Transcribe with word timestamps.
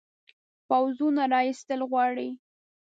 پوځونو 0.69 1.23
را 1.31 1.39
ایستل 1.47 1.79
غواړي. 1.89 2.29